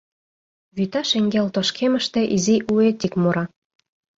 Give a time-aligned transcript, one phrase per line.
[0.75, 3.43] Вӱта шеҥгел тошкемыште изи уэтик мура: